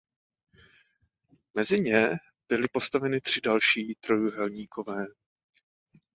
Mezi 1.53 1.79
ně 1.81 2.07
byly 2.49 2.67
postaveny 2.71 3.21
tři 3.21 3.41
další 3.41 3.95
trojúhelníkové. 3.95 5.05